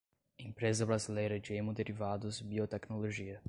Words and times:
Empresa 0.39 0.83
Brasileira 0.83 1.39
de 1.39 1.53
Hemoderivados 1.53 2.39
e 2.39 2.43
Biotecnologia 2.43 3.39